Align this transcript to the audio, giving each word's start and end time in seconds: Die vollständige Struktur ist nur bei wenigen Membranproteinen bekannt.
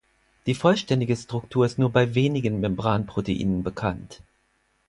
Die 0.47 0.55
vollständige 0.55 1.15
Struktur 1.15 1.63
ist 1.63 1.77
nur 1.77 1.91
bei 1.91 2.15
wenigen 2.15 2.59
Membranproteinen 2.59 3.61
bekannt. 3.61 4.23